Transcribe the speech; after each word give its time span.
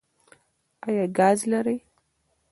ایا 0.87 1.05
ګاز 1.17 1.39
لرئ؟ 1.51 1.77